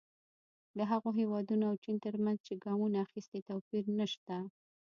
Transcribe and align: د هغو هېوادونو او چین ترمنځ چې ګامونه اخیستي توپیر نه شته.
د 0.77 0.79
هغو 0.91 1.09
هېوادونو 1.19 1.63
او 1.71 1.75
چین 1.83 1.95
ترمنځ 2.05 2.39
چې 2.47 2.61
ګامونه 2.63 2.97
اخیستي 3.05 3.39
توپیر 3.49 3.83
نه 3.99 4.05
شته. 4.13 4.37